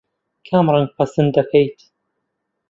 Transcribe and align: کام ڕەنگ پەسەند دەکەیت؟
کام 0.47 0.65
ڕەنگ 0.73 0.89
پەسەند 0.97 1.31
دەکەیت؟ 1.37 1.77